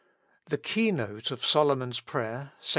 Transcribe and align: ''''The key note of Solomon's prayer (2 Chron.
''''The 0.49 0.57
key 0.57 0.91
note 0.91 1.29
of 1.29 1.45
Solomon's 1.45 1.99
prayer 1.99 2.53
(2 2.53 2.53
Chron. 2.61 2.67